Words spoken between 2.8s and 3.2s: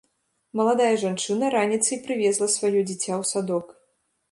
дзіця